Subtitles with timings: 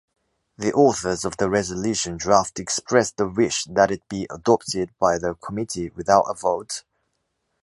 [0.57, 5.35] The authors of the resolution draft expressed the wish that it be adopted by the
[5.35, 6.83] Committee without a vote.